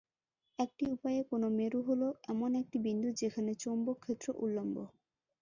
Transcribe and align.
একটি 0.59 0.83
উপায়ে 0.93 1.21
কোন 1.29 1.43
মেরু 1.57 1.79
হল 1.87 2.01
এমন 2.31 2.51
একটি 2.61 2.77
বিন্দু 2.85 3.09
যেখানে 3.21 3.51
চৌম্বক 3.61 3.97
ক্ষেত্র 4.03 4.27
উলম্ব। 4.43 4.75